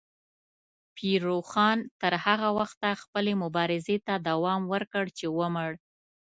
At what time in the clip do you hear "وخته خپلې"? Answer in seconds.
2.59-3.33